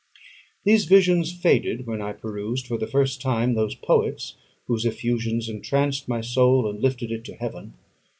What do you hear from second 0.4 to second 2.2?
These visions faded when I